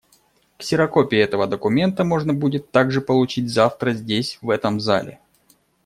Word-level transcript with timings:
Ксерокопии 0.57 1.19
этого 1.19 1.45
документа 1.45 2.03
можно 2.03 2.33
будет 2.33 2.71
также 2.71 3.01
получить 3.01 3.51
завтра 3.53 3.91
здесь, 3.93 4.39
в 4.41 4.49
этом 4.49 4.79
зале. 4.79 5.19